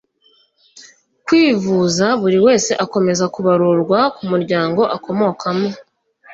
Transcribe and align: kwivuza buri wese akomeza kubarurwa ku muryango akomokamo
kwivuza 1.25 2.05
buri 2.21 2.37
wese 2.45 2.71
akomeza 2.83 3.25
kubarurwa 3.33 3.99
ku 4.15 4.23
muryango 4.31 4.81
akomokamo 4.95 5.69